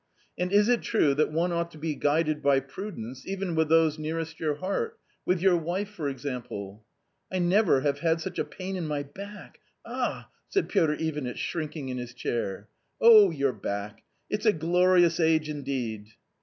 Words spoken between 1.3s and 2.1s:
one ought to be